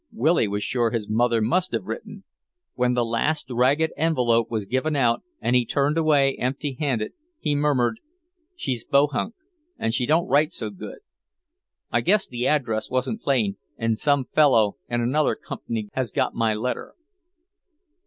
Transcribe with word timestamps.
Willy 0.11 0.47
was 0.47 0.63
sure 0.63 0.89
his 0.89 1.07
mother 1.07 1.41
must 1.41 1.73
have 1.73 1.83
written. 1.83 2.23
When 2.73 2.95
the 2.95 3.05
last 3.05 3.51
ragged 3.51 3.93
envelope 3.95 4.49
was 4.49 4.65
given 4.65 4.95
out 4.95 5.21
and 5.39 5.55
he 5.55 5.63
turned 5.63 5.95
away 5.95 6.35
empty 6.39 6.75
handed, 6.79 7.13
he 7.37 7.53
murmured, 7.53 7.99
"She's 8.55 8.83
Bohunk, 8.83 9.35
and 9.77 9.93
she 9.93 10.07
don't 10.07 10.27
write 10.27 10.53
so 10.53 10.71
good. 10.71 11.01
I 11.91 12.01
guess 12.01 12.25
the 12.25 12.47
address 12.47 12.89
wasn't 12.89 13.21
plain, 13.21 13.57
and 13.77 13.99
some 13.99 14.25
fellow 14.25 14.77
in 14.89 15.01
another 15.01 15.35
comp'ny 15.35 15.89
has 15.93 16.09
got 16.09 16.33
my 16.33 16.55
letter." 16.55 16.95